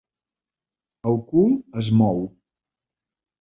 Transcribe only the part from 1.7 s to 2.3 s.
es mou.